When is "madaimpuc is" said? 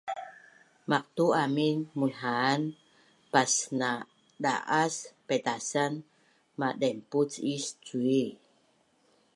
6.59-7.65